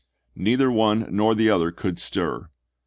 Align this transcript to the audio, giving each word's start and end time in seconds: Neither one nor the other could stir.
Neither 0.35 0.71
one 0.71 1.05
nor 1.11 1.35
the 1.35 1.51
other 1.51 1.69
could 1.71 1.99
stir. 1.99 2.49